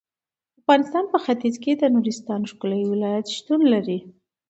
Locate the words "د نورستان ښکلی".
1.75-2.81